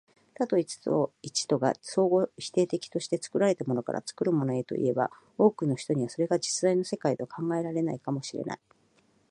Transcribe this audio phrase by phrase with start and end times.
[0.33, 8.59] 多と一とが相互否定的として、作られたものから作るものへといえば、多くの人にはそれが実在の世界とは考えられないかも知れない。